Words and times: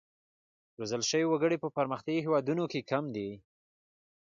روزل 0.79 1.01
شوي 1.09 1.25
وګړي 1.29 1.57
په 1.59 1.67
پرمختیايي 1.77 2.21
هېوادونو 2.25 2.63
کې 2.71 2.87
کم 2.91 3.03
دي. 3.15 3.29